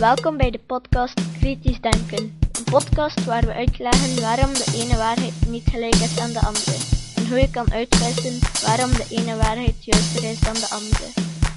Welkom 0.00 0.36
bij 0.36 0.50
de 0.50 0.60
podcast 0.66 1.20
Kritisch 1.38 1.80
Denken. 1.80 2.38
Een 2.52 2.64
podcast 2.64 3.24
waar 3.24 3.46
we 3.46 3.52
uitleggen 3.52 4.20
waarom 4.20 4.52
de 4.52 4.72
ene 4.74 4.96
waarheid 4.96 5.32
niet 5.48 5.68
gelijk 5.70 5.94
is 5.94 6.18
aan 6.18 6.32
de 6.32 6.40
andere. 6.40 6.76
En 7.16 7.28
hoe 7.28 7.38
je 7.38 7.50
kan 7.50 7.72
uitwissen 7.72 8.38
waarom 8.66 8.90
de 8.90 9.06
ene 9.10 9.36
waarheid 9.36 9.84
juister 9.84 10.24
is 10.30 10.40
dan 10.40 10.54
de 10.54 10.68
andere. 10.70 11.06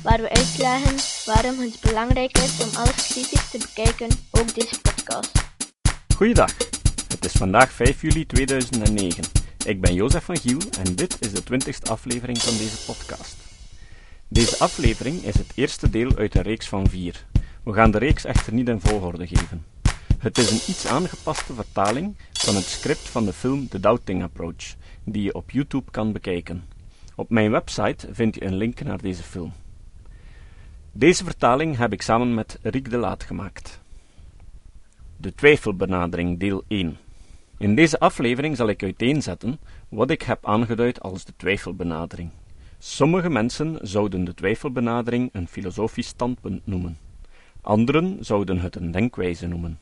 Waar 0.04 0.22
we 0.22 0.30
uitleggen 0.30 0.96
waarom 1.26 1.60
het 1.60 1.78
belangrijk 1.82 2.38
is 2.38 2.64
om 2.64 2.70
alles 2.76 3.08
kritisch 3.08 3.50
te 3.50 3.58
bekijken, 3.58 4.08
ook 4.32 4.56
deze 4.56 4.82
podcast. 4.82 5.32
Goeiedag, 6.16 6.58
het 7.08 7.26
is 7.26 7.32
vandaag 7.32 7.72
5 7.72 8.02
juli 8.02 8.26
2009. 8.26 9.24
Ik 9.66 9.82
ben 9.82 9.94
Jozef 9.94 10.24
van 10.24 10.38
Giel 10.38 10.62
en 10.80 10.96
dit 10.96 11.18
is 11.20 11.32
de 11.34 11.44
twintigste 11.44 11.92
aflevering 11.92 12.38
van 12.38 12.58
deze 12.58 12.78
podcast. 12.86 13.36
Deze 14.28 14.58
aflevering 14.58 15.24
is 15.24 15.36
het 15.38 15.52
eerste 15.56 15.90
deel 15.90 16.16
uit 16.16 16.36
een 16.36 16.42
reeks 16.42 16.68
van 16.68 16.88
vier. 16.90 17.26
We 17.64 17.74
gaan 17.74 17.92
de 17.92 17.98
reeks 17.98 18.26
echter 18.26 18.54
niet 18.54 18.68
in 18.68 18.80
volgorde 18.80 19.28
geven. 19.28 19.66
Het 20.18 20.38
is 20.38 20.52
een 20.52 20.72
iets 20.72 20.88
aangepaste 20.88 21.54
vertaling 21.54 22.16
van 22.34 22.56
het 22.56 22.64
script 22.64 23.10
van 23.10 23.26
de 23.26 23.34
film 23.34 23.68
The 23.68 23.80
Doubting 23.80 24.24
Approach, 24.24 24.76
die 25.04 25.24
je 25.24 25.34
op 25.34 25.52
YouTube 25.52 25.92
kan 25.92 26.12
bekijken. 26.12 26.64
Op 27.16 27.30
mijn 27.30 27.52
website 27.52 28.08
vind 28.12 28.36
je 28.36 28.46
een 28.46 28.56
link 28.56 28.84
naar 28.84 29.02
deze 29.02 29.24
film. 29.24 29.54
Deze 30.92 31.24
vertaling 31.24 31.78
heb 31.78 31.94
ik 31.94 32.02
samen 32.02 32.34
met 32.34 32.60
Riek 32.62 32.90
de 32.90 32.98
Laat 32.98 33.24
gemaakt. 33.24 33.82
De 35.18 35.34
twijfelbenadering 35.36 36.40
deel 36.40 36.64
1. 36.68 36.98
In 37.58 37.76
deze 37.76 38.00
aflevering 38.00 38.58
zal 38.58 38.68
ik 38.68 38.84
uiteenzetten 38.84 39.60
wat 39.90 40.10
ik 40.10 40.22
heb 40.22 40.46
aangeduid 40.46 41.02
als 41.02 41.26
de 41.26 41.34
twijfelbenadering. 41.36 42.30
Sommige 42.80 43.30
mensen 43.30 43.78
zouden 43.82 44.24
de 44.24 44.34
twijfelbenadering 44.34 45.30
een 45.34 45.48
filosofisch 45.48 46.08
standpunt 46.08 46.68
noemen. 46.68 46.98
Anderen 47.64 48.26
zouden 48.26 48.60
het 48.60 48.76
een 48.76 48.92
denkwijze 48.92 49.48
noemen. 49.48 49.80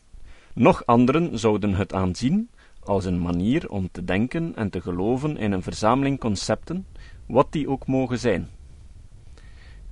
Nog 0.53 0.85
anderen 0.85 1.39
zouden 1.39 1.73
het 1.73 1.93
aanzien 1.93 2.49
als 2.79 3.05
een 3.05 3.21
manier 3.21 3.69
om 3.69 3.89
te 3.91 4.03
denken 4.03 4.55
en 4.55 4.69
te 4.69 4.81
geloven 4.81 5.37
in 5.37 5.51
een 5.51 5.61
verzameling 5.61 6.19
concepten, 6.19 6.85
wat 7.25 7.51
die 7.51 7.69
ook 7.69 7.87
mogen 7.87 8.19
zijn. 8.19 8.49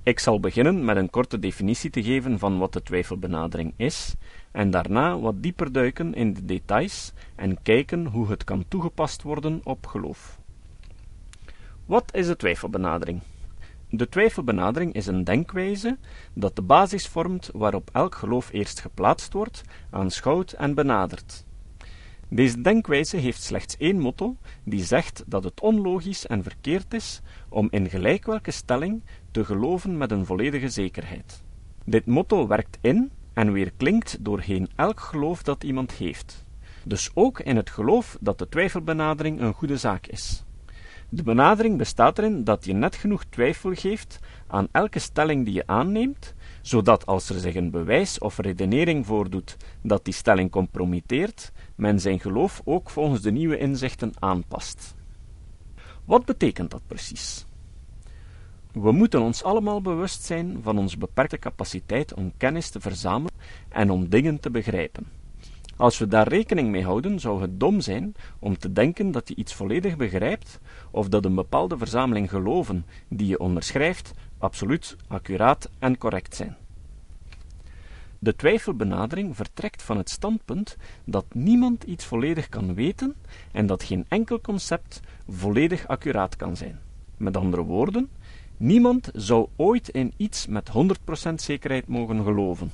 Ik 0.02 0.18
zal 0.18 0.40
beginnen 0.40 0.84
met 0.84 0.96
een 0.96 1.10
korte 1.10 1.38
definitie 1.38 1.90
te 1.90 2.02
geven 2.02 2.38
van 2.38 2.58
wat 2.58 2.72
de 2.72 2.82
twijfelbenadering 2.82 3.72
is, 3.76 4.14
en 4.50 4.70
daarna 4.70 5.18
wat 5.18 5.42
dieper 5.42 5.72
duiken 5.72 6.14
in 6.14 6.34
de 6.34 6.44
details 6.44 7.12
en 7.36 7.62
kijken 7.62 8.06
hoe 8.06 8.28
het 8.28 8.44
kan 8.44 8.64
toegepast 8.68 9.22
worden 9.22 9.60
op 9.64 9.86
geloof. 9.86 10.38
Wat 11.86 12.14
is 12.14 12.26
de 12.26 12.36
twijfelbenadering? 12.36 13.20
De 13.92 14.08
twijfelbenadering 14.08 14.92
is 14.94 15.06
een 15.06 15.24
denkwijze 15.24 15.98
dat 16.32 16.56
de 16.56 16.62
basis 16.62 17.06
vormt 17.06 17.50
waarop 17.52 17.90
elk 17.92 18.14
geloof 18.14 18.52
eerst 18.52 18.80
geplaatst 18.80 19.32
wordt, 19.32 19.62
aanschouwd 19.90 20.52
en 20.52 20.74
benadert. 20.74 21.44
Deze 22.28 22.60
denkwijze 22.60 23.16
heeft 23.16 23.42
slechts 23.42 23.76
één 23.76 23.98
motto, 23.98 24.36
die 24.64 24.84
zegt 24.84 25.24
dat 25.26 25.44
het 25.44 25.60
onlogisch 25.60 26.26
en 26.26 26.42
verkeerd 26.42 26.94
is 26.94 27.20
om 27.48 27.68
in 27.70 27.88
gelijk 27.88 28.26
welke 28.26 28.50
stelling 28.50 29.02
te 29.30 29.44
geloven 29.44 29.96
met 29.96 30.10
een 30.10 30.26
volledige 30.26 30.68
zekerheid. 30.68 31.42
Dit 31.84 32.06
motto 32.06 32.46
werkt 32.46 32.78
in 32.80 33.10
en 33.32 33.52
weer 33.52 33.72
klinkt 33.76 34.24
doorheen 34.24 34.70
elk 34.76 35.00
geloof 35.00 35.42
dat 35.42 35.64
iemand 35.64 35.92
heeft. 35.92 36.44
Dus 36.84 37.10
ook 37.14 37.40
in 37.40 37.56
het 37.56 37.70
geloof 37.70 38.16
dat 38.20 38.38
de 38.38 38.48
twijfelbenadering 38.48 39.40
een 39.40 39.54
goede 39.54 39.76
zaak 39.76 40.06
is. 40.06 40.44
De 41.12 41.22
benadering 41.22 41.78
bestaat 41.78 42.18
erin 42.18 42.44
dat 42.44 42.64
je 42.64 42.72
net 42.72 42.96
genoeg 42.96 43.24
twijfel 43.24 43.74
geeft 43.74 44.18
aan 44.46 44.68
elke 44.72 44.98
stelling 44.98 45.44
die 45.44 45.54
je 45.54 45.66
aanneemt, 45.66 46.34
zodat 46.62 47.06
als 47.06 47.28
er 47.28 47.40
zich 47.40 47.54
een 47.54 47.70
bewijs 47.70 48.18
of 48.18 48.38
redenering 48.38 49.06
voordoet 49.06 49.56
dat 49.82 50.04
die 50.04 50.14
stelling 50.14 50.50
compromitteert, 50.50 51.52
men 51.74 52.00
zijn 52.00 52.20
geloof 52.20 52.60
ook 52.64 52.90
volgens 52.90 53.20
de 53.20 53.30
nieuwe 53.30 53.58
inzichten 53.58 54.12
aanpast. 54.18 54.94
Wat 56.04 56.24
betekent 56.24 56.70
dat 56.70 56.82
precies? 56.86 57.46
We 58.72 58.92
moeten 58.92 59.20
ons 59.20 59.42
allemaal 59.42 59.82
bewust 59.82 60.22
zijn 60.22 60.58
van 60.62 60.78
onze 60.78 60.98
beperkte 60.98 61.38
capaciteit 61.38 62.14
om 62.14 62.32
kennis 62.36 62.70
te 62.70 62.80
verzamelen 62.80 63.34
en 63.68 63.90
om 63.90 64.08
dingen 64.08 64.40
te 64.40 64.50
begrijpen. 64.50 65.19
Als 65.80 65.98
we 65.98 66.08
daar 66.08 66.28
rekening 66.28 66.70
mee 66.70 66.84
houden, 66.84 67.20
zou 67.20 67.40
het 67.40 67.60
dom 67.60 67.80
zijn 67.80 68.14
om 68.38 68.58
te 68.58 68.72
denken 68.72 69.10
dat 69.10 69.28
je 69.28 69.34
iets 69.34 69.54
volledig 69.54 69.96
begrijpt, 69.96 70.60
of 70.90 71.08
dat 71.08 71.24
een 71.24 71.34
bepaalde 71.34 71.78
verzameling 71.78 72.30
geloven 72.30 72.86
die 73.08 73.26
je 73.26 73.38
onderschrijft 73.38 74.12
absoluut, 74.38 74.96
accuraat 75.06 75.70
en 75.78 75.98
correct 75.98 76.36
zijn. 76.36 76.56
De 78.18 78.36
twijfelbenadering 78.36 79.36
vertrekt 79.36 79.82
van 79.82 79.96
het 79.96 80.10
standpunt 80.10 80.76
dat 81.04 81.24
niemand 81.32 81.84
iets 81.84 82.04
volledig 82.04 82.48
kan 82.48 82.74
weten 82.74 83.14
en 83.52 83.66
dat 83.66 83.82
geen 83.82 84.04
enkel 84.08 84.40
concept 84.40 85.00
volledig 85.28 85.88
accuraat 85.88 86.36
kan 86.36 86.56
zijn. 86.56 86.78
Met 87.16 87.36
andere 87.36 87.62
woorden, 87.62 88.08
niemand 88.56 89.10
zou 89.14 89.48
ooit 89.56 89.88
in 89.88 90.12
iets 90.16 90.46
met 90.46 90.70
100% 91.30 91.34
zekerheid 91.34 91.88
mogen 91.88 92.22
geloven. 92.24 92.70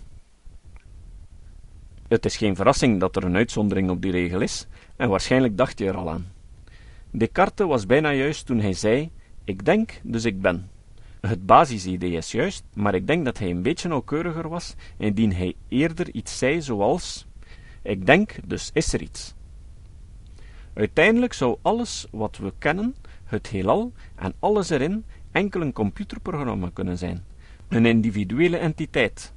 Het 2.09 2.25
is 2.25 2.37
geen 2.37 2.57
verrassing 2.57 3.01
dat 3.01 3.17
er 3.17 3.25
een 3.25 3.37
uitzondering 3.37 3.91
op 3.91 4.03
die 4.03 4.11
regel 4.11 4.41
is, 4.41 4.67
en 4.97 5.09
waarschijnlijk 5.09 5.57
dacht 5.57 5.79
je 5.79 5.87
er 5.87 5.97
al 5.97 6.11
aan. 6.11 6.33
Descartes 7.11 7.67
was 7.67 7.87
bijna 7.87 8.13
juist 8.13 8.47
toen 8.47 8.61
hij 8.61 8.73
zei: 8.73 9.11
Ik 9.45 9.65
denk, 9.65 10.01
dus 10.03 10.25
ik 10.25 10.41
ben. 10.41 10.71
Het 11.21 11.47
basisidee 11.47 12.11
is 12.11 12.33
juist, 12.33 12.65
maar 12.75 12.95
ik 12.95 13.07
denk 13.07 13.25
dat 13.25 13.39
hij 13.39 13.51
een 13.51 13.63
beetje 13.63 13.89
nauwkeuriger 13.89 14.49
was 14.49 14.75
indien 14.97 15.35
hij 15.35 15.55
eerder 15.69 16.15
iets 16.15 16.39
zei 16.39 16.63
zoals: 16.63 17.27
Ik 17.83 18.07
denk, 18.07 18.35
dus 18.47 18.71
is 18.73 18.93
er 18.93 19.03
iets. 19.03 19.35
Uiteindelijk 20.75 21.33
zou 21.33 21.59
alles 21.63 22.07
wat 22.11 22.37
we 22.37 22.53
kennen, 22.59 22.95
het 23.25 23.47
heelal 23.47 23.93
en 24.15 24.35
alles 24.39 24.71
erin, 24.71 25.05
enkel 25.31 25.61
een 25.61 25.73
computerprogramma 25.73 26.71
kunnen 26.73 26.99
zijn, 26.99 27.25
een 27.69 27.87
individuele 27.87 28.57
entiteit, 28.57 29.33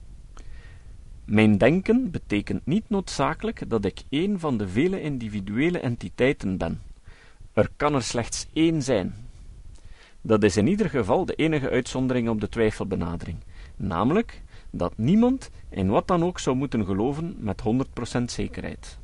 mijn 1.30 1.58
denken 1.58 2.12
betekent 2.12 2.66
niet 2.66 2.90
noodzakelijk 2.90 3.70
dat 3.70 3.86
ik 3.86 4.02
één 4.10 4.40
van 4.40 4.58
de 4.58 4.68
vele 4.68 5.02
individuele 5.02 5.80
entiteiten 5.80 6.58
ben. 6.58 6.82
Er 7.54 7.70
kan 7.76 7.96
er 7.96 8.04
slechts 8.04 8.48
één 8.54 8.82
zijn. 8.82 9.14
Dat 10.22 10.44
is 10.44 10.58
in 10.58 10.68
ieder 10.68 10.90
geval 10.90 11.26
de 11.26 11.36
enige 11.36 11.70
uitzondering 11.70 12.30
op 12.30 12.42
de 12.42 12.50
twijfelbenadering, 12.50 13.38
namelijk 13.76 14.42
dat 14.70 14.98
niemand 14.98 15.50
in 15.70 15.90
wat 15.90 16.08
dan 16.08 16.24
ook 16.24 16.40
zou 16.40 16.56
moeten 16.56 16.86
geloven 16.86 17.36
met 17.40 17.62
100% 18.20 18.24
zekerheid. 18.24 18.98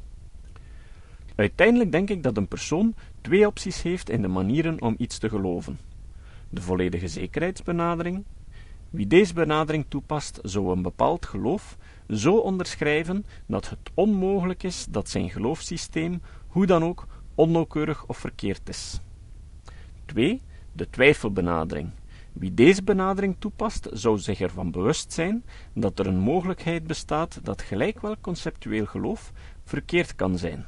Uiteindelijk 1.36 1.92
denk 1.92 2.10
ik 2.10 2.24
dat 2.24 2.38
een 2.38 2.48
persoon 2.48 2.96
twee 3.22 3.48
opties 3.48 3.82
heeft 3.82 4.10
in 4.10 4.22
de 4.22 4.28
manieren 4.28 4.82
om 4.82 4.96
iets 4.98 5.18
te 5.18 5.30
geloven: 5.30 5.80
de 6.50 6.62
volledige 6.62 7.08
zekerheidsbenadering. 7.08 8.24
Wie 8.90 9.08
deze 9.08 9.34
benadering 9.34 9.86
toepast, 9.88 10.40
zou 10.44 10.72
een 10.72 10.82
bepaald 10.82 11.26
geloof 11.26 11.78
zo 12.10 12.36
onderschrijven 12.36 13.26
dat 13.46 13.70
het 13.70 13.92
onmogelijk 13.94 14.64
is 14.64 14.86
dat 14.90 15.10
zijn 15.10 15.30
geloofssysteem, 15.30 16.22
hoe 16.48 16.66
dan 16.66 16.84
ook, 16.84 17.08
onnauwkeurig 17.36 18.06
of 18.06 18.18
verkeerd 18.18 18.70
is. 18.70 19.00
2. 20.06 20.42
De 20.72 20.90
twijfelbenadering. 20.90 21.92
Wie 22.34 22.54
deze 22.54 22.84
benadering 22.84 23.36
toepast, 23.40 23.90
zou 23.92 24.18
zich 24.18 24.40
ervan 24.40 24.72
bewust 24.72 25.14
zijn 25.14 25.44
dat 25.74 26.00
er 26.00 26.08
een 26.08 26.20
mogelijkheid 26.20 26.88
bestaat 26.88 27.40
dat 27.44 27.62
gelijk 27.62 28.02
welk 28.02 28.22
conceptueel 28.22 28.86
geloof 28.86 29.32
verkeerd 29.64 30.16
kan 30.16 30.38
zijn. 30.38 30.66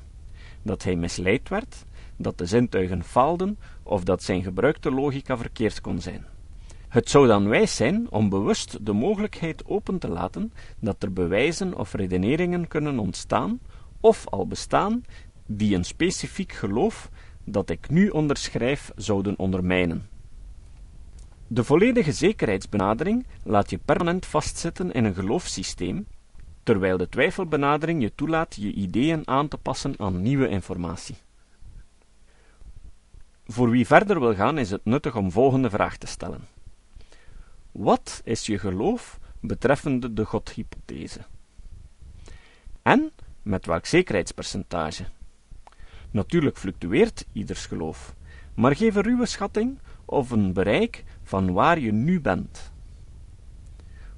Dat 0.62 0.84
hij 0.84 0.96
misleid 0.96 1.50
werd, 1.50 1.86
dat 2.16 2.38
de 2.38 2.46
zintuigen 2.46 3.04
faalden 3.04 3.58
of 3.84 4.04
dat 4.04 4.24
zijn 4.24 4.44
gebruikte 4.44 4.92
logica 4.92 5.38
verkeerd 5.38 5.82
kon 5.82 6.02
zijn. 6.02 6.26
Het 6.88 7.10
zou 7.10 7.28
dan 7.28 7.48
wijs 7.48 7.76
zijn 7.76 8.10
om 8.10 8.30
bewust 8.30 8.86
de 8.86 8.94
mogelijkheid 8.94 9.66
open 9.66 10.00
te 10.00 10.10
laten 10.10 10.54
dat 10.80 11.04
er 11.04 11.14
bewijzen 11.14 11.78
of 11.78 11.94
redeneringen 11.94 12.68
kunnen 12.68 13.00
ontstaan, 13.00 13.60
of 14.00 14.28
al 14.28 14.48
bestaan, 14.48 15.04
die 15.46 15.76
een 15.76 15.84
specifiek 15.84 16.52
geloof 16.52 17.10
dat 17.44 17.70
ik 17.70 17.90
nu 17.90 18.10
onderschrijf 18.10 18.92
zouden 18.96 19.40
ondermijnen. 19.40 20.10
De 21.48 21.64
volledige 21.64 22.12
zekerheidsbenadering 22.12 23.26
laat 23.44 23.70
je 23.70 23.78
permanent 23.78 24.26
vastzitten 24.26 24.92
in 24.92 25.06
een 25.06 25.14
geloofssysteem, 25.14 26.08
terwijl 26.64 26.98
de 26.98 27.10
twijfelbenadering 27.10 28.02
je 28.02 28.16
toelaat 28.16 28.56
je 28.56 28.74
ideeën 28.74 29.28
aan 29.28 29.48
te 29.48 29.58
passen 29.58 29.94
aan 29.98 30.22
nieuwe 30.22 30.48
informatie. 30.48 31.16
Voor 33.46 33.70
wie 33.70 33.88
verder 33.88 34.20
wil 34.20 34.36
gaan, 34.36 34.58
is 34.58 34.72
het 34.72 34.86
nuttig 34.86 35.16
om 35.16 35.32
volgende 35.32 35.70
vraag 35.70 35.98
te 35.98 36.08
stellen. 36.08 36.57
Wat 37.78 38.22
is 38.24 38.46
je 38.46 38.60
geloof 38.60 39.20
betreffende 39.40 40.14
de 40.14 40.26
Godhypothese? 40.26 41.20
En 42.82 43.12
met 43.42 43.66
welk 43.66 43.86
zekerheidspercentage? 43.86 45.06
Natuurlijk 46.12 46.58
fluctueert 46.58 47.26
ieders 47.32 47.66
geloof, 47.66 48.16
maar 48.54 48.76
geef 48.76 48.96
een 48.96 49.02
ruwe 49.02 49.26
schatting 49.26 49.80
of 50.06 50.32
een 50.32 50.54
bereik 50.54 51.04
van 51.24 51.54
waar 51.54 51.80
je 51.80 51.92
nu 51.92 52.22
bent. 52.22 52.72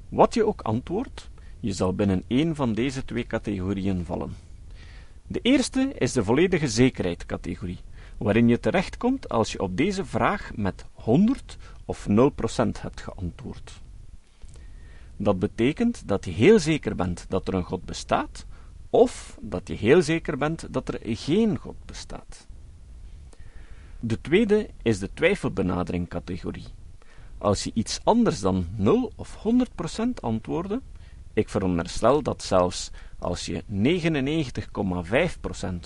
Wat 0.10 0.34
je 0.34 0.46
ook 0.46 0.62
antwoordt, 0.62 1.30
Je 1.60 1.74
zal 1.74 1.94
binnen 1.94 2.24
één 2.28 2.56
van 2.56 2.74
deze 2.74 3.06
twee 3.06 3.28
categorieën 3.28 4.06
vallen. 4.06 4.36
De 5.28 5.40
eerste 5.42 5.94
is 5.98 6.14
de 6.14 6.24
volledige 6.24 6.68
zekerheid-categorie, 6.68 7.80
waarin 8.18 8.48
je 8.48 8.60
terechtkomt 8.60 9.30
als 9.30 9.52
je 9.52 9.62
op 9.62 9.78
deze 9.78 10.06
vraag 10.06 10.52
met 10.56 10.86
100 10.94 11.58
of 11.90 12.08
0% 12.10 12.12
hebt 12.82 13.02
geantwoord. 13.02 13.82
Dat 15.18 15.40
betekent 15.40 16.08
dat 16.08 16.26
je 16.26 16.32
heel 16.32 16.60
zeker 16.60 16.96
bent 16.96 17.26
dat 17.30 17.48
er 17.48 17.54
een 17.54 17.64
God 17.64 17.86
bestaat, 17.86 18.46
of 18.90 19.38
dat 19.42 19.68
je 19.68 19.74
heel 19.74 20.02
zeker 20.02 20.38
bent 20.38 20.74
dat 20.74 20.88
er 20.88 21.00
geen 21.04 21.58
God 21.58 21.76
bestaat. 21.86 22.48
De 24.00 24.22
tweede 24.22 24.70
is 24.82 25.00
de 25.00 25.10
twijfelbenadering-categorie. 25.14 26.68
Als 27.38 27.64
je 27.64 27.72
iets 27.74 28.00
anders 28.04 28.40
dan 28.40 28.68
0 28.76 29.12
of 29.16 29.38
100% 29.38 30.10
antwoordde, 30.22 30.82
ik 31.34 31.50
veronderstel 31.50 32.22
dat 32.22 32.44
zelfs 32.44 32.92
als 33.20 33.46
je 33.46 33.64
99,5% 33.64 33.66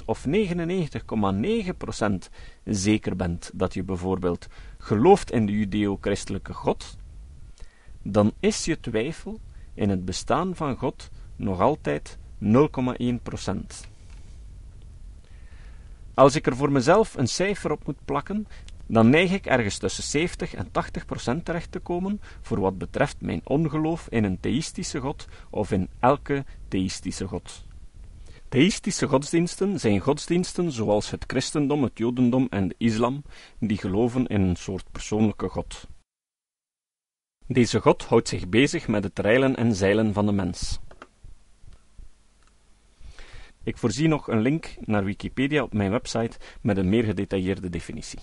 of 0.05 0.25
99,9% 0.27 0.31
zeker 2.63 3.15
bent 3.15 3.51
dat 3.53 3.73
je 3.73 3.83
bijvoorbeeld 3.83 4.47
gelooft 4.77 5.31
in 5.31 5.45
de 5.45 5.51
judeo-christelijke 5.51 6.53
God, 6.53 6.97
dan 8.01 8.33
is 8.39 8.65
je 8.65 8.79
twijfel 8.79 9.39
in 9.73 9.89
het 9.89 10.05
bestaan 10.05 10.55
van 10.55 10.77
God 10.77 11.09
nog 11.35 11.59
altijd 11.59 12.17
0,1%. 12.43 12.49
Als 16.13 16.35
ik 16.35 16.47
er 16.47 16.55
voor 16.55 16.71
mezelf 16.71 17.15
een 17.15 17.27
cijfer 17.27 17.71
op 17.71 17.85
moet 17.85 18.05
plakken, 18.05 18.47
dan 18.87 19.09
neig 19.09 19.31
ik 19.31 19.45
ergens 19.45 19.77
tussen 19.77 20.03
70 20.03 20.53
en 20.53 20.71
80 20.71 21.05
procent 21.05 21.45
terecht 21.45 21.71
te 21.71 21.79
komen 21.79 22.21
voor 22.41 22.59
wat 22.59 22.77
betreft 22.77 23.21
mijn 23.21 23.41
ongeloof 23.43 24.07
in 24.09 24.23
een 24.23 24.39
theïstische 24.39 24.99
God 24.99 25.27
of 25.49 25.71
in 25.71 25.89
elke 25.99 26.45
theïstische 26.67 27.27
God. 27.27 27.65
Theïstische 28.49 29.07
godsdiensten 29.07 29.79
zijn 29.79 29.99
godsdiensten 29.99 30.71
zoals 30.71 31.11
het 31.11 31.23
christendom, 31.27 31.83
het 31.83 31.97
jodendom 31.97 32.47
en 32.49 32.67
de 32.67 32.75
islam, 32.77 33.23
die 33.59 33.77
geloven 33.77 34.27
in 34.27 34.41
een 34.41 34.55
soort 34.55 34.91
persoonlijke 34.91 35.49
God. 35.49 35.87
Deze 37.47 37.79
God 37.79 38.03
houdt 38.03 38.27
zich 38.27 38.49
bezig 38.49 38.87
met 38.87 39.03
het 39.03 39.19
reilen 39.19 39.55
en 39.55 39.75
zeilen 39.75 40.13
van 40.13 40.25
de 40.25 40.31
mens. 40.31 40.79
Ik 43.63 43.77
voorzie 43.77 44.07
nog 44.07 44.27
een 44.27 44.41
link 44.41 44.75
naar 44.79 45.03
Wikipedia 45.03 45.63
op 45.63 45.73
mijn 45.73 45.91
website 45.91 46.37
met 46.61 46.77
een 46.77 46.89
meer 46.89 47.03
gedetailleerde 47.03 47.69
definitie. 47.69 48.19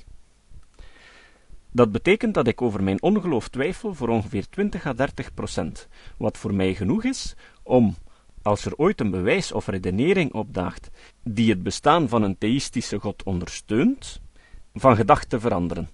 Dat 1.73 1.93
betekent 1.93 2.35
dat 2.35 2.47
ik 2.47 2.63
over 2.63 2.83
mijn 2.83 3.03
ongeloof 3.03 3.49
twijfel 3.49 3.95
voor 3.95 4.09
ongeveer 4.09 4.49
20 4.49 4.87
à 4.87 4.93
30 4.93 5.35
procent, 5.35 5.89
wat 6.17 6.39
voor 6.39 6.55
mij 6.55 6.75
genoeg 6.75 7.05
is 7.05 7.35
om, 7.63 7.97
als 8.43 8.65
er 8.65 8.77
ooit 8.77 9.01
een 9.01 9.11
bewijs 9.11 9.53
of 9.53 9.67
redenering 9.67 10.33
opdaagt 10.33 10.91
die 11.23 11.51
het 11.51 11.63
bestaan 11.63 12.09
van 12.09 12.23
een 12.23 12.39
theïstische 12.39 12.99
God 12.99 13.23
ondersteunt, 13.23 14.21
van 14.75 14.97
gedachte 14.97 15.27
te 15.27 15.41
veranderen. 15.41 15.89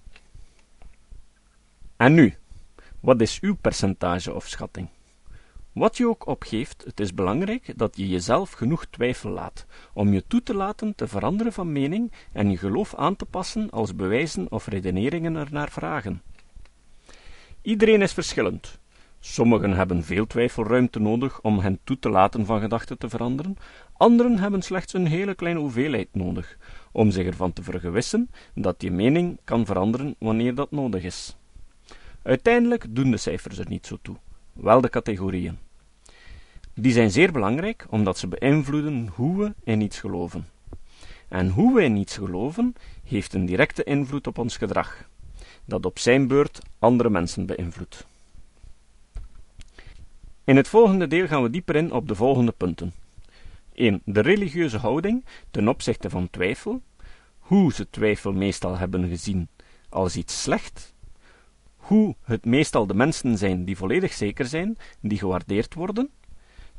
En 1.97 2.13
nu, 2.13 2.35
wat 2.99 3.21
is 3.21 3.39
uw 3.39 3.55
percentage 3.55 4.33
of 4.33 4.47
schatting? 4.47 4.87
Wat 5.77 5.97
je 5.97 6.07
ook 6.07 6.27
opgeeft, 6.27 6.83
het 6.85 6.99
is 6.99 7.13
belangrijk 7.13 7.73
dat 7.75 7.97
je 7.97 8.07
jezelf 8.07 8.51
genoeg 8.51 8.85
twijfel 8.85 9.29
laat, 9.29 9.65
om 9.93 10.13
je 10.13 10.23
toe 10.27 10.43
te 10.43 10.53
laten 10.53 10.95
te 10.95 11.07
veranderen 11.07 11.53
van 11.53 11.71
mening 11.71 12.11
en 12.31 12.51
je 12.51 12.57
geloof 12.57 12.95
aan 12.95 13.15
te 13.15 13.25
passen 13.25 13.69
als 13.69 13.95
bewijzen 13.95 14.51
of 14.51 14.67
redeneringen 14.67 15.35
ernaar 15.35 15.69
vragen. 15.69 16.21
Iedereen 17.61 18.01
is 18.01 18.13
verschillend. 18.13 18.79
Sommigen 19.19 19.73
hebben 19.73 20.03
veel 20.03 20.27
twijfelruimte 20.27 20.99
nodig 20.99 21.41
om 21.41 21.59
hen 21.59 21.79
toe 21.83 21.99
te 21.99 22.09
laten 22.09 22.45
van 22.45 22.59
gedachten 22.59 22.97
te 22.97 23.09
veranderen, 23.09 23.57
anderen 23.93 24.39
hebben 24.39 24.61
slechts 24.61 24.93
een 24.93 25.07
hele 25.07 25.35
kleine 25.35 25.59
hoeveelheid 25.59 26.09
nodig, 26.11 26.57
om 26.91 27.11
zich 27.11 27.25
ervan 27.25 27.53
te 27.53 27.63
vergewissen 27.63 28.29
dat 28.53 28.81
je 28.81 28.91
mening 28.91 29.39
kan 29.43 29.65
veranderen 29.65 30.15
wanneer 30.19 30.55
dat 30.55 30.71
nodig 30.71 31.03
is. 31.03 31.37
Uiteindelijk 32.23 32.95
doen 32.95 33.11
de 33.11 33.17
cijfers 33.17 33.57
er 33.57 33.69
niet 33.69 33.85
zo 33.85 33.97
toe, 34.01 34.15
wel 34.53 34.81
de 34.81 34.89
categorieën. 34.89 35.65
Die 36.79 36.91
zijn 36.91 37.11
zeer 37.11 37.31
belangrijk 37.31 37.85
omdat 37.89 38.17
ze 38.17 38.27
beïnvloeden 38.27 39.09
hoe 39.13 39.37
we 39.37 39.53
in 39.63 39.81
iets 39.81 39.99
geloven. 39.99 40.47
En 41.27 41.49
hoe 41.49 41.75
we 41.75 41.83
in 41.83 41.95
iets 41.95 42.17
geloven 42.17 42.75
heeft 43.03 43.33
een 43.33 43.45
directe 43.45 43.83
invloed 43.83 44.27
op 44.27 44.37
ons 44.37 44.57
gedrag, 44.57 45.09
dat 45.65 45.85
op 45.85 45.99
zijn 45.99 46.27
beurt 46.27 46.61
andere 46.79 47.09
mensen 47.09 47.45
beïnvloedt. 47.45 48.05
In 50.43 50.55
het 50.55 50.67
volgende 50.67 51.07
deel 51.07 51.27
gaan 51.27 51.43
we 51.43 51.49
dieper 51.49 51.75
in 51.75 51.91
op 51.91 52.07
de 52.07 52.15
volgende 52.15 52.51
punten. 52.51 52.93
1. 53.73 54.01
De 54.05 54.21
religieuze 54.21 54.77
houding 54.77 55.25
ten 55.51 55.67
opzichte 55.67 56.09
van 56.09 56.29
twijfel, 56.29 56.81
hoe 57.39 57.73
ze 57.73 57.89
twijfel 57.89 58.33
meestal 58.33 58.77
hebben 58.77 59.09
gezien 59.09 59.47
als 59.89 60.15
iets 60.15 60.41
slecht, 60.41 60.93
hoe 61.75 62.15
het 62.23 62.45
meestal 62.45 62.87
de 62.87 62.93
mensen 62.93 63.37
zijn 63.37 63.65
die 63.65 63.77
volledig 63.77 64.13
zeker 64.13 64.45
zijn, 64.45 64.77
die 64.99 65.17
gewaardeerd 65.17 65.73
worden, 65.73 66.09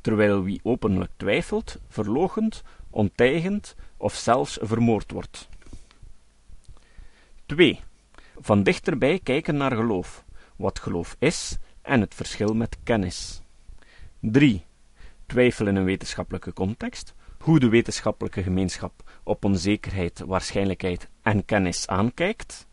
terwijl 0.08 0.42
wie 0.42 0.60
openlijk 0.62 1.10
twijfelt, 1.16 1.78
verloochend, 1.88 2.62
onteigend 2.90 3.74
of 3.96 4.14
zelfs 4.14 4.58
vermoord 4.60 5.12
wordt. 5.12 5.48
2. 7.46 7.80
Van 8.40 8.62
dichterbij 8.62 9.18
kijken 9.22 9.56
naar 9.56 9.72
geloof, 9.72 10.24
wat 10.56 10.78
geloof 10.78 11.16
is 11.18 11.56
en 11.82 12.00
het 12.00 12.14
verschil 12.14 12.54
met 12.54 12.76
kennis. 12.82 13.42
3. 14.20 14.64
Twijfel 15.26 15.66
in 15.66 15.76
een 15.76 15.84
wetenschappelijke 15.84 16.52
context, 16.52 17.14
hoe 17.38 17.58
de 17.58 17.68
wetenschappelijke 17.68 18.42
gemeenschap 18.42 19.10
op 19.22 19.44
onzekerheid, 19.44 20.18
waarschijnlijkheid 20.18 21.08
en 21.22 21.44
kennis 21.44 21.86
aankijkt. 21.86 22.66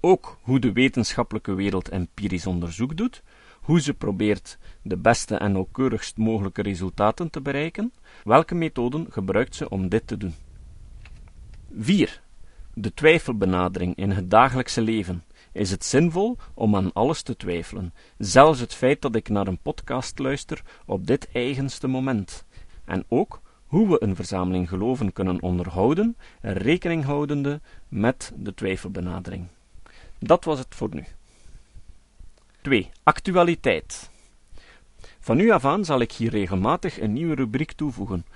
Ook 0.00 0.38
hoe 0.42 0.58
de 0.58 0.72
wetenschappelijke 0.72 1.54
wereld 1.54 1.88
empirisch 1.88 2.46
onderzoek 2.46 2.96
doet, 2.96 3.22
hoe 3.70 3.80
ze 3.80 3.94
probeert 3.94 4.58
de 4.82 4.96
beste 4.96 5.36
en 5.36 5.52
nauwkeurigst 5.52 6.16
mogelijke 6.16 6.62
resultaten 6.62 7.30
te 7.30 7.40
bereiken, 7.40 7.92
welke 8.24 8.54
methoden 8.54 9.06
gebruikt 9.10 9.54
ze 9.54 9.68
om 9.68 9.88
dit 9.88 10.06
te 10.06 10.16
doen. 10.16 10.34
4. 11.78 12.20
De 12.74 12.94
twijfelbenadering 12.94 13.96
in 13.96 14.10
het 14.10 14.30
dagelijkse 14.30 14.80
leven. 14.80 15.24
Is 15.52 15.70
het 15.70 15.84
zinvol 15.84 16.36
om 16.54 16.76
aan 16.76 16.92
alles 16.92 17.22
te 17.22 17.36
twijfelen, 17.36 17.94
zelfs 18.18 18.60
het 18.60 18.74
feit 18.74 19.02
dat 19.02 19.14
ik 19.14 19.28
naar 19.28 19.46
een 19.46 19.62
podcast 19.62 20.18
luister 20.18 20.62
op 20.86 21.06
dit 21.06 21.28
eigenste 21.32 21.86
moment? 21.86 22.44
En 22.84 23.04
ook 23.08 23.40
hoe 23.66 23.88
we 23.88 24.02
een 24.02 24.16
verzameling 24.16 24.68
geloven 24.68 25.12
kunnen 25.12 25.42
onderhouden, 25.42 26.16
rekening 26.40 27.04
houdende 27.04 27.60
met 27.88 28.32
de 28.36 28.54
twijfelbenadering. 28.54 29.46
Dat 30.18 30.44
was 30.44 30.58
het 30.58 30.74
voor 30.74 30.94
nu. 30.94 31.04
2. 32.62 32.90
Actualiteit. 33.02 34.10
Van 35.20 35.36
nu 35.36 35.50
af 35.50 35.64
aan 35.64 35.84
zal 35.84 36.00
ik 36.00 36.12
hier 36.12 36.30
regelmatig 36.30 37.00
een 37.00 37.12
nieuwe 37.12 37.34
rubriek 37.34 37.72
toevoegen, 37.72 38.26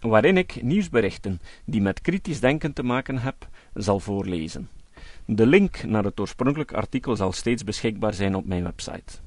waarin 0.00 0.36
ik 0.36 0.62
nieuwsberichten 0.62 1.40
die 1.64 1.80
met 1.80 2.00
kritisch 2.00 2.40
denken 2.40 2.72
te 2.72 2.82
maken 2.82 3.18
heb, 3.18 3.48
zal 3.74 4.00
voorlezen. 4.00 4.68
De 5.26 5.46
link 5.46 5.82
naar 5.84 6.04
het 6.04 6.20
oorspronkelijke 6.20 6.76
artikel 6.76 7.16
zal 7.16 7.32
steeds 7.32 7.64
beschikbaar 7.64 8.14
zijn 8.14 8.34
op 8.34 8.46
mijn 8.46 8.62
website. 8.62 9.18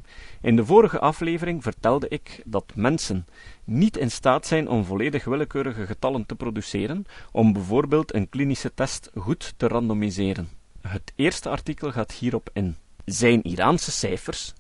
In 0.42 0.56
de 0.56 0.66
vorige 0.66 1.00
aflevering 1.00 1.64
vertelde 1.64 2.08
ik 2.08 2.42
dat 2.46 2.72
mensen 2.76 3.26
niet 3.64 3.98
in 3.98 4.12
staat 4.12 4.48
zijn 4.48 4.68
om 4.68 4.86
volledig 4.86 5.24
willekeurige 5.24 5.86
getallen 5.86 6.26
te 6.26 6.36
produceren, 6.36 7.06
om 7.32 7.54
bijvoorbeeld 7.54 8.14
een 8.14 8.30
klinische 8.30 8.74
test 8.74 9.12
goed 9.16 9.54
te 9.58 9.68
randomiseren. 9.68 10.50
Het 10.82 11.14
eerste 11.16 11.50
artikel 11.50 11.92
gaat 11.92 12.12
hierop 12.12 12.50
in. 12.54 12.76
Zijn 13.06 13.44
Iraanse 13.44 13.92
cijfers 13.92 14.54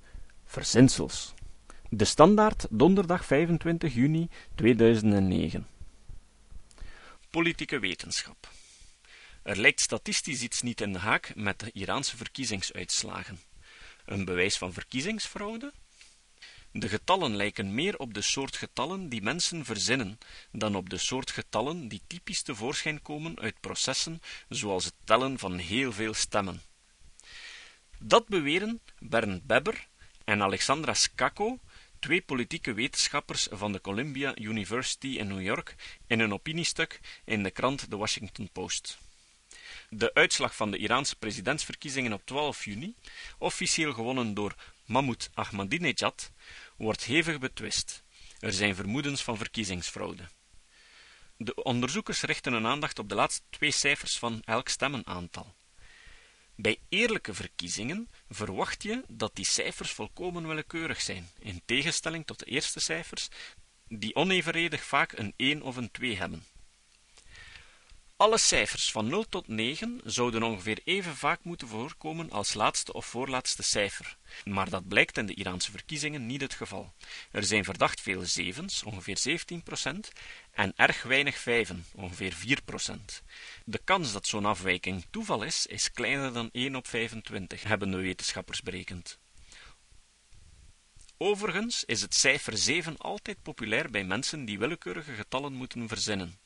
verzinsels? 0.45 1.33
De 1.89 2.05
Standaard, 2.05 2.67
donderdag 2.69 3.25
25 3.25 3.93
juni 3.93 4.29
2009. 4.55 5.67
Politieke 7.29 7.79
wetenschap. 7.79 8.51
Er 9.43 9.57
lijkt 9.57 9.81
statistisch 9.81 10.41
iets 10.41 10.61
niet 10.61 10.81
in 10.81 10.93
de 10.93 10.99
haak 10.99 11.35
met 11.35 11.59
de 11.59 11.71
Iraanse 11.73 12.17
verkiezingsuitslagen. 12.17 13.39
Een 14.05 14.25
bewijs 14.25 14.57
van 14.57 14.73
verkiezingsfraude? 14.73 15.73
De 16.71 16.89
getallen 16.89 17.35
lijken 17.35 17.73
meer 17.73 17.97
op 17.97 18.13
de 18.13 18.21
soort 18.21 18.55
getallen 18.55 19.09
die 19.09 19.21
mensen 19.21 19.65
verzinnen, 19.65 20.17
dan 20.51 20.75
op 20.75 20.89
de 20.89 20.97
soort 20.97 21.31
getallen 21.31 21.87
die 21.87 22.01
typisch 22.07 22.41
tevoorschijn 22.41 23.01
komen 23.01 23.39
uit 23.39 23.59
processen 23.59 24.21
zoals 24.49 24.85
het 24.85 24.95
tellen 25.03 25.39
van 25.39 25.57
heel 25.57 25.91
veel 25.91 26.13
stemmen. 26.13 26.61
Dat 27.99 28.27
beweren 28.27 28.81
Bernd 28.99 29.45
Beber 29.45 29.87
en 30.23 30.41
Alexandra 30.41 30.93
Skakko, 30.93 31.59
twee 31.99 32.21
politieke 32.21 32.73
wetenschappers 32.73 33.47
van 33.51 33.71
de 33.71 33.81
Columbia 33.81 34.37
University 34.37 35.07
in 35.07 35.27
New 35.27 35.41
York, 35.41 35.75
in 36.07 36.19
een 36.19 36.33
opiniestuk 36.33 36.99
in 37.25 37.43
de 37.43 37.51
krant 37.51 37.89
The 37.89 37.97
Washington 37.97 38.49
Post. 38.51 38.97
De 39.89 40.13
uitslag 40.13 40.55
van 40.55 40.71
de 40.71 40.77
Iraanse 40.77 41.15
presidentsverkiezingen 41.15 42.13
op 42.13 42.25
12 42.25 42.65
juni, 42.65 42.95
officieel 43.37 43.93
gewonnen 43.93 44.33
door 44.33 44.55
Mahmoud 44.85 45.29
Ahmadinejad, 45.33 46.31
wordt 46.77 47.03
hevig 47.03 47.39
betwist. 47.39 48.03
Er 48.39 48.53
zijn 48.53 48.75
vermoedens 48.75 49.23
van 49.23 49.37
verkiezingsfraude. 49.37 50.23
De 51.37 51.63
onderzoekers 51.63 52.21
richten 52.21 52.53
hun 52.53 52.65
aandacht 52.65 52.99
op 52.99 53.09
de 53.09 53.15
laatste 53.15 53.41
twee 53.49 53.71
cijfers 53.71 54.17
van 54.17 54.41
elk 54.45 54.69
stemmenaantal. 54.69 55.55
Bij 56.55 56.79
eerlijke 56.89 57.33
verkiezingen 57.33 58.09
verwacht 58.29 58.83
je 58.83 59.03
dat 59.07 59.35
die 59.35 59.45
cijfers 59.45 59.91
volkomen 59.91 60.47
willekeurig 60.47 61.01
zijn, 61.01 61.29
in 61.39 61.61
tegenstelling 61.65 62.25
tot 62.25 62.39
de 62.39 62.45
eerste 62.45 62.79
cijfers, 62.79 63.29
die 63.87 64.15
onevenredig 64.15 64.83
vaak 64.83 65.11
een 65.11 65.33
1 65.35 65.61
of 65.61 65.75
een 65.75 65.91
2 65.91 66.17
hebben. 66.17 66.43
Alle 68.17 68.37
cijfers 68.37 68.91
van 68.91 69.07
0 69.07 69.23
tot 69.29 69.47
9 69.47 70.01
zouden 70.03 70.43
ongeveer 70.43 70.79
even 70.83 71.15
vaak 71.15 71.43
moeten 71.43 71.67
voorkomen 71.67 72.31
als 72.31 72.53
laatste 72.53 72.93
of 72.93 73.05
voorlaatste 73.05 73.63
cijfer, 73.63 74.17
maar 74.43 74.69
dat 74.69 74.87
blijkt 74.87 75.17
in 75.17 75.25
de 75.25 75.33
Iraanse 75.33 75.71
verkiezingen 75.71 76.25
niet 76.25 76.41
het 76.41 76.53
geval. 76.53 76.93
Er 77.31 77.43
zijn 77.43 77.63
verdacht 77.63 78.01
veel 78.01 78.21
zevens, 78.21 78.83
ongeveer 78.83 79.17
17%, 79.17 80.11
en 80.51 80.73
erg 80.75 81.03
weinig 81.03 81.37
vijven, 81.37 81.85
ongeveer 81.93 82.33
4%. 82.33 83.23
De 83.65 83.81
kans 83.83 84.11
dat 84.11 84.27
zo'n 84.27 84.45
afwijking 84.45 85.05
toeval 85.09 85.43
is, 85.43 85.65
is 85.65 85.91
kleiner 85.91 86.33
dan 86.33 86.49
1 86.51 86.75
op 86.75 86.87
25, 86.87 87.63
hebben 87.63 87.91
de 87.91 87.97
wetenschappers 87.97 88.61
berekend. 88.61 89.19
Overigens 91.17 91.83
is 91.83 92.01
het 92.01 92.15
cijfer 92.15 92.57
7 92.57 92.97
altijd 92.97 93.41
populair 93.41 93.89
bij 93.89 94.03
mensen 94.03 94.45
die 94.45 94.59
willekeurige 94.59 95.13
getallen 95.13 95.53
moeten 95.53 95.87
verzinnen. 95.87 96.43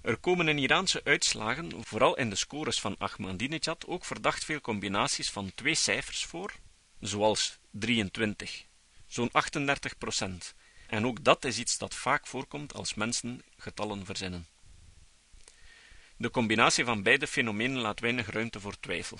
Er 0.00 0.16
komen 0.16 0.48
in 0.48 0.58
Iraanse 0.58 1.00
uitslagen, 1.04 1.70
vooral 1.80 2.16
in 2.16 2.30
de 2.30 2.36
scores 2.36 2.80
van 2.80 2.94
Ahmadinejad, 2.98 3.86
ook 3.86 4.04
verdacht 4.04 4.44
veel 4.44 4.60
combinaties 4.60 5.30
van 5.30 5.52
twee 5.54 5.74
cijfers 5.74 6.24
voor, 6.24 6.52
zoals 7.00 7.58
23, 7.70 8.64
zo'n 9.06 9.28
38 9.32 9.98
procent. 9.98 10.54
En 10.86 11.06
ook 11.06 11.24
dat 11.24 11.44
is 11.44 11.58
iets 11.58 11.78
dat 11.78 11.94
vaak 11.94 12.26
voorkomt 12.26 12.74
als 12.74 12.94
mensen 12.94 13.42
getallen 13.56 14.04
verzinnen. 14.04 14.46
De 16.16 16.30
combinatie 16.30 16.84
van 16.84 17.02
beide 17.02 17.26
fenomenen 17.26 17.80
laat 17.80 18.00
weinig 18.00 18.30
ruimte 18.30 18.60
voor 18.60 18.80
twijfel. 18.80 19.18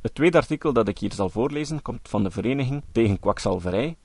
Het 0.00 0.14
tweede 0.14 0.36
artikel 0.36 0.72
dat 0.72 0.88
ik 0.88 0.98
hier 0.98 1.12
zal 1.12 1.30
voorlezen 1.30 1.82
komt 1.82 2.08
van 2.08 2.22
de 2.22 2.30
Vereniging 2.30 2.82
tegen 2.92 3.20
Kwakzalverij, 3.20 3.96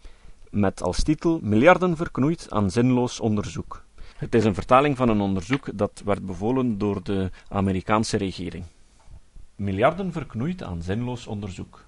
met 0.50 0.82
als 0.82 1.04
titel 1.04 1.40
Miljarden 1.42 1.98
verknoeid 1.98 2.48
aan 2.50 2.72
zinloos 2.72 3.20
onderzoek. 3.20 3.84
Het 4.24 4.36
is 4.36 4.44
een 4.44 4.54
vertaling 4.54 4.98
van 4.98 5.10
een 5.10 5.22
onderzoek 5.22 5.78
dat 5.78 6.02
werd 6.06 6.26
bevolen 6.26 6.78
door 6.78 7.04
de 7.04 7.32
Amerikaanse 7.50 8.18
regering. 8.18 8.66
Miljarden 9.56 10.12
verknoeid 10.12 10.64
aan 10.64 10.82
zinloos 10.82 11.28
onderzoek. 11.28 11.86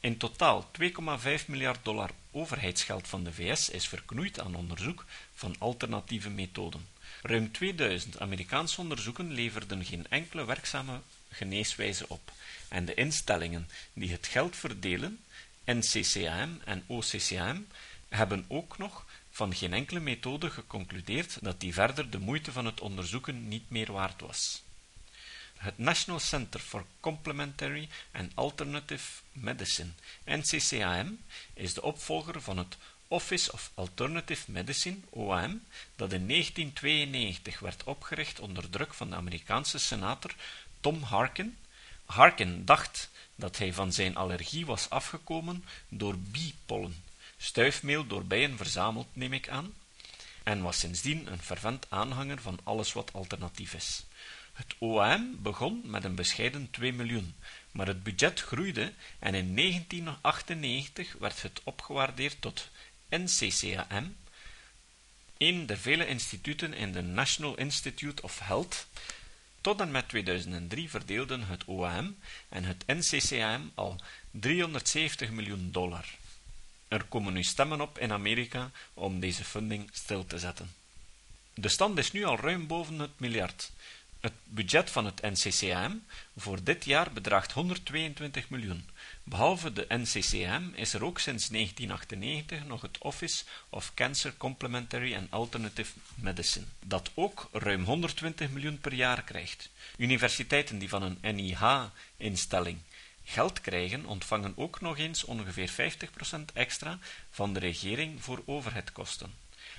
In 0.00 0.16
totaal 0.16 0.70
2,5 0.80 1.46
miljard 1.46 1.78
dollar 1.82 2.10
overheidsgeld 2.30 3.08
van 3.08 3.24
de 3.24 3.32
VS 3.32 3.70
is 3.70 3.88
verknoeid 3.88 4.40
aan 4.40 4.54
onderzoek 4.54 5.04
van 5.34 5.54
alternatieve 5.58 6.30
methoden. 6.30 6.86
Ruim 7.22 7.52
2000 7.52 8.20
Amerikaanse 8.20 8.80
onderzoeken 8.80 9.32
leverden 9.32 9.84
geen 9.84 10.06
enkele 10.08 10.44
werkzame 10.44 11.00
geneeswijze 11.30 12.04
op, 12.08 12.32
en 12.68 12.84
de 12.84 12.94
instellingen 12.94 13.68
die 13.92 14.10
het 14.10 14.26
geld 14.26 14.56
verdelen, 14.56 15.18
NCCAM 15.64 16.60
en 16.64 16.84
OCCAM, 16.86 17.66
hebben 18.08 18.44
ook 18.48 18.78
nog 18.78 19.04
van 19.32 19.54
geen 19.54 19.72
enkele 19.72 20.00
methode 20.00 20.50
geconcludeerd 20.50 21.38
dat 21.40 21.60
die 21.60 21.74
verder 21.74 22.10
de 22.10 22.18
moeite 22.18 22.52
van 22.52 22.66
het 22.66 22.80
onderzoeken 22.80 23.48
niet 23.48 23.70
meer 23.70 23.92
waard 23.92 24.20
was. 24.20 24.62
Het 25.56 25.78
National 25.78 26.20
Center 26.20 26.60
for 26.60 26.84
Complementary 27.00 27.88
and 28.12 28.32
Alternative 28.34 29.20
Medicine, 29.32 29.90
NCCAM, 30.24 31.18
is 31.54 31.74
de 31.74 31.82
opvolger 31.82 32.40
van 32.40 32.58
het 32.58 32.76
Office 33.08 33.52
of 33.52 33.70
Alternative 33.74 34.50
Medicine, 34.50 34.96
OAM, 35.10 35.62
dat 35.96 36.12
in 36.12 36.28
1992 36.28 37.58
werd 37.58 37.84
opgericht 37.84 38.40
onder 38.40 38.70
druk 38.70 38.94
van 38.94 39.10
de 39.10 39.16
Amerikaanse 39.16 39.78
senator 39.78 40.34
Tom 40.80 41.02
Harkin. 41.02 41.58
Harkin 42.04 42.64
dacht 42.64 43.10
dat 43.34 43.58
hij 43.58 43.72
van 43.72 43.92
zijn 43.92 44.16
allergie 44.16 44.66
was 44.66 44.90
afgekomen 44.90 45.64
door 45.88 46.18
biepollen, 46.18 47.02
stuifmeel 47.42 48.06
door 48.06 48.24
bijen 48.24 48.56
verzameld, 48.56 49.06
neem 49.12 49.32
ik 49.32 49.48
aan, 49.48 49.74
en 50.42 50.62
was 50.62 50.78
sindsdien 50.78 51.32
een 51.32 51.42
fervent 51.42 51.86
aanhanger 51.88 52.40
van 52.40 52.58
alles 52.62 52.92
wat 52.92 53.12
alternatief 53.12 53.74
is. 53.74 54.04
Het 54.52 54.74
OAM 54.78 55.42
begon 55.42 55.80
met 55.84 56.04
een 56.04 56.14
bescheiden 56.14 56.70
2 56.70 56.92
miljoen, 56.92 57.34
maar 57.70 57.86
het 57.86 58.02
budget 58.02 58.40
groeide 58.40 58.92
en 59.18 59.34
in 59.34 59.56
1998 59.56 61.12
werd 61.18 61.42
het 61.42 61.60
opgewaardeerd 61.64 62.40
tot 62.40 62.68
NCCAM, 63.08 64.16
een 65.38 65.66
der 65.66 65.78
vele 65.78 66.06
instituten 66.06 66.74
in 66.74 66.92
de 66.92 67.02
National 67.02 67.56
Institute 67.56 68.22
of 68.22 68.38
Health. 68.38 68.86
Tot 69.60 69.80
en 69.80 69.90
met 69.90 70.08
2003 70.08 70.90
verdeelden 70.90 71.46
het 71.46 71.64
OAM 71.64 72.16
en 72.48 72.64
het 72.64 72.86
NCCAM 72.86 73.70
al 73.74 74.00
370 74.30 75.30
miljoen 75.30 75.68
dollar. 75.72 76.04
Er 76.92 77.04
komen 77.04 77.32
nu 77.32 77.42
stemmen 77.42 77.80
op 77.80 77.98
in 77.98 78.12
Amerika 78.12 78.70
om 78.94 79.20
deze 79.20 79.44
funding 79.44 79.88
stil 79.92 80.26
te 80.26 80.38
zetten. 80.38 80.72
De 81.54 81.68
stand 81.68 81.98
is 81.98 82.12
nu 82.12 82.24
al 82.24 82.38
ruim 82.38 82.66
boven 82.66 82.98
het 82.98 83.20
miljard. 83.20 83.70
Het 84.20 84.32
budget 84.44 84.90
van 84.90 85.04
het 85.04 85.20
NCCAM 85.22 86.04
voor 86.36 86.62
dit 86.62 86.84
jaar 86.84 87.12
bedraagt 87.12 87.52
122 87.52 88.48
miljoen. 88.48 88.88
Behalve 89.22 89.72
de 89.72 89.86
NCCAM 89.88 90.72
is 90.74 90.94
er 90.94 91.04
ook 91.04 91.18
sinds 91.18 91.48
1998 91.48 92.64
nog 92.64 92.80
het 92.80 92.98
Office 92.98 93.44
of 93.68 93.94
Cancer 93.94 94.36
Complementary 94.36 95.14
and 95.14 95.30
Alternative 95.30 95.92
Medicine, 96.14 96.66
dat 96.84 97.10
ook 97.14 97.48
ruim 97.52 97.84
120 97.84 98.50
miljoen 98.50 98.78
per 98.78 98.94
jaar 98.94 99.22
krijgt. 99.22 99.68
Universiteiten 99.96 100.78
die 100.78 100.88
van 100.88 101.02
een 101.02 101.34
NIH-instelling 101.36 102.78
geld 103.24 103.60
krijgen, 103.60 104.06
ontvangen 104.06 104.52
ook 104.56 104.80
nog 104.80 104.98
eens 104.98 105.24
ongeveer 105.24 105.70
50% 105.70 106.40
extra 106.54 106.98
van 107.30 107.52
de 107.52 107.58
regering 107.58 108.22
voor 108.22 108.42
overheidkosten. 108.44 109.34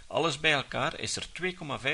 Alles 0.07 0.39
bij 0.39 0.53
elkaar 0.53 0.99
is 0.99 1.15
er 1.15 1.27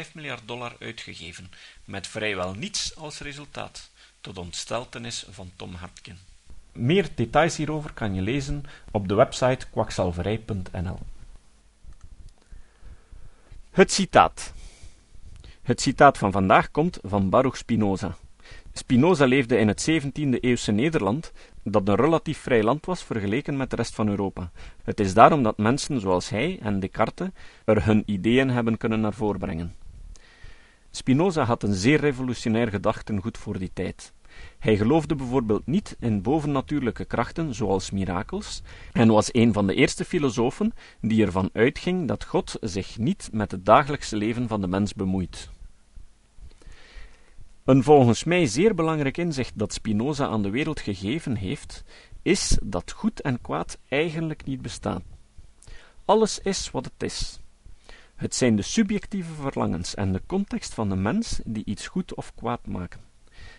2,5 0.07 0.11
miljard 0.13 0.41
dollar 0.45 0.75
uitgegeven, 0.79 1.51
met 1.85 2.07
vrijwel 2.07 2.53
niets 2.53 2.95
als 2.95 3.19
resultaat, 3.19 3.89
tot 4.21 4.37
ontsteltenis 4.37 5.25
van 5.29 5.51
Tom 5.55 5.73
Hartkin. 5.73 6.17
Meer 6.71 7.09
details 7.15 7.57
hierover 7.57 7.93
kan 7.93 8.13
je 8.13 8.21
lezen 8.21 8.63
op 8.91 9.07
de 9.07 9.13
website 9.13 9.67
kwakzalverij.nl. 9.71 10.99
Het 13.71 13.91
citaat. 13.91 14.53
Het 15.61 15.81
citaat 15.81 16.17
van 16.17 16.31
vandaag 16.31 16.71
komt 16.71 16.97
van 17.01 17.29
Baruch 17.29 17.57
Spinoza. 17.57 18.17
Spinoza 18.79 19.25
leefde 19.25 19.57
in 19.57 19.67
het 19.67 19.89
17e-eeuwse 19.89 20.71
Nederland, 20.71 21.31
dat 21.63 21.87
een 21.87 21.95
relatief 21.95 22.37
vrij 22.37 22.63
land 22.63 22.85
was 22.85 23.03
vergeleken 23.03 23.57
met 23.57 23.69
de 23.69 23.75
rest 23.75 23.95
van 23.95 24.07
Europa. 24.07 24.51
Het 24.83 24.99
is 24.99 25.13
daarom 25.13 25.43
dat 25.43 25.57
mensen 25.57 25.99
zoals 25.99 26.29
hij 26.29 26.59
en 26.61 26.79
Descartes 26.79 27.29
er 27.65 27.85
hun 27.85 28.03
ideeën 28.05 28.49
hebben 28.49 28.77
kunnen 28.77 29.01
naar 29.01 29.13
voren 29.13 29.39
brengen. 29.39 29.75
Spinoza 30.91 31.43
had 31.43 31.63
een 31.63 31.73
zeer 31.73 31.99
revolutionair 31.99 32.67
gedachtengoed 32.67 33.37
voor 33.37 33.59
die 33.59 33.71
tijd. 33.73 34.13
Hij 34.59 34.77
geloofde 34.77 35.15
bijvoorbeeld 35.15 35.65
niet 35.65 35.95
in 35.99 36.21
bovennatuurlijke 36.21 37.05
krachten 37.05 37.55
zoals 37.55 37.91
mirakels 37.91 38.61
en 38.93 39.07
was 39.07 39.29
een 39.31 39.53
van 39.53 39.67
de 39.67 39.73
eerste 39.73 40.05
filosofen 40.05 40.73
die 41.01 41.25
ervan 41.25 41.49
uitging 41.53 42.07
dat 42.07 42.23
God 42.23 42.57
zich 42.61 42.97
niet 42.97 43.29
met 43.31 43.51
het 43.51 43.65
dagelijkse 43.65 44.15
leven 44.15 44.47
van 44.47 44.61
de 44.61 44.67
mens 44.67 44.93
bemoeit. 44.93 45.49
Een 47.69 47.83
volgens 47.83 48.23
mij 48.23 48.45
zeer 48.45 48.75
belangrijk 48.75 49.17
inzicht 49.17 49.59
dat 49.59 49.73
Spinoza 49.73 50.27
aan 50.27 50.41
de 50.41 50.49
wereld 50.49 50.79
gegeven 50.79 51.35
heeft, 51.35 51.83
is 52.21 52.57
dat 52.63 52.91
goed 52.91 53.21
en 53.21 53.41
kwaad 53.41 53.77
eigenlijk 53.89 54.45
niet 54.45 54.61
bestaan. 54.61 55.03
Alles 56.05 56.39
is 56.39 56.71
wat 56.71 56.85
het 56.85 57.03
is. 57.03 57.39
Het 58.15 58.35
zijn 58.35 58.55
de 58.55 58.61
subjectieve 58.61 59.33
verlangens 59.33 59.95
en 59.95 60.11
de 60.11 60.21
context 60.25 60.73
van 60.73 60.89
de 60.89 60.95
mens 60.95 61.39
die 61.45 61.65
iets 61.65 61.87
goed 61.87 62.13
of 62.15 62.35
kwaad 62.35 62.67
maken. 62.67 63.01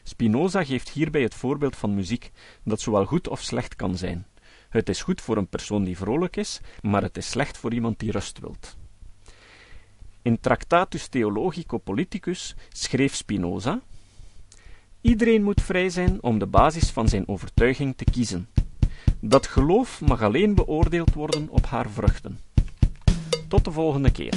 Spinoza 0.02 0.64
geeft 0.64 0.88
hierbij 0.88 1.22
het 1.22 1.34
voorbeeld 1.34 1.76
van 1.76 1.94
muziek, 1.94 2.30
dat 2.64 2.80
zowel 2.80 3.04
goed 3.04 3.28
of 3.28 3.40
slecht 3.40 3.76
kan 3.76 3.96
zijn. 3.96 4.26
Het 4.68 4.88
is 4.88 5.02
goed 5.02 5.20
voor 5.20 5.36
een 5.36 5.48
persoon 5.48 5.84
die 5.84 5.96
vrolijk 5.96 6.36
is, 6.36 6.60
maar 6.80 7.02
het 7.02 7.16
is 7.16 7.30
slecht 7.30 7.58
voor 7.58 7.74
iemand 7.74 7.98
die 7.98 8.10
rust 8.10 8.38
wilt. 8.38 8.76
In 10.22 10.40
Tractatus 10.40 11.06
Theologico 11.06 11.78
Politicus 11.78 12.54
schreef 12.68 13.14
Spinoza: 13.14 13.80
Iedereen 15.00 15.42
moet 15.42 15.62
vrij 15.62 15.88
zijn 15.88 16.22
om 16.22 16.38
de 16.38 16.46
basis 16.46 16.90
van 16.90 17.08
zijn 17.08 17.28
overtuiging 17.28 17.96
te 17.96 18.04
kiezen. 18.04 18.48
Dat 19.20 19.46
geloof 19.46 20.00
mag 20.00 20.22
alleen 20.22 20.54
beoordeeld 20.54 21.14
worden 21.14 21.48
op 21.50 21.66
haar 21.66 21.90
vruchten. 21.90 22.40
Tot 23.48 23.64
de 23.64 23.72
volgende 23.72 24.12
keer. 24.12 24.34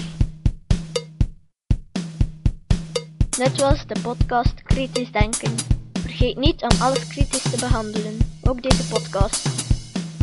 Net 3.38 3.60
was 3.60 3.88
de 3.88 4.00
podcast 4.02 4.64
Kritisch 4.64 5.12
Denken. 5.12 5.56
Vergeet 5.94 6.38
niet 6.38 6.62
om 6.62 6.82
alles 6.82 7.08
kritisch 7.08 7.52
te 7.52 7.58
behandelen, 7.60 8.18
ook 8.44 8.62
deze 8.62 8.88
podcast. 8.88 9.48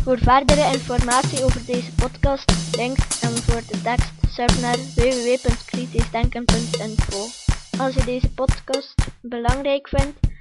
Voor 0.03 0.17
verdere 0.17 0.73
informatie 0.73 1.43
over 1.43 1.65
deze 1.65 1.95
podcast, 1.95 2.75
links 2.75 3.21
en 3.21 3.29
voor 3.29 3.61
de 3.67 3.81
tekst, 3.81 4.11
surf 4.27 4.61
naar 4.61 4.77
www.kritischdenken.info. 4.95 7.27
Als 7.77 7.95
je 7.95 8.05
deze 8.05 8.33
podcast 8.33 8.93
belangrijk 9.21 9.87
vindt, 9.87 10.19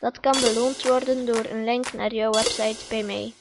Dat 0.00 0.20
kan 0.20 0.40
beloond 0.40 0.82
worden 0.82 1.26
door 1.26 1.44
een 1.50 1.64
link 1.64 1.92
naar 1.92 2.14
jouw 2.14 2.30
website 2.30 2.84
bij 2.88 3.02
mij. 3.02 3.32